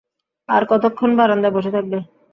[0.49, 1.97] আর কতক্ষণ বারান্দায় বসে থাকবে?